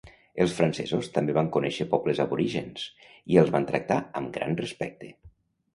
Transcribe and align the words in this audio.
Els 0.43 0.53
francesos 0.59 1.09
també 1.17 1.35
van 1.39 1.51
conèixer 1.57 1.87
pobles 1.93 2.23
aborígens 2.25 2.89
i 3.35 3.41
els 3.45 3.53
van 3.59 3.69
tractar 3.73 4.03
amb 4.23 4.37
gran 4.41 4.61
respecte. 4.65 5.15